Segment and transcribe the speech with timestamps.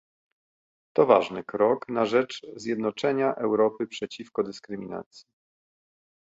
[0.95, 5.25] To ważny krok na rzecz zjednoczenia Europy przeciwko dyskryminacji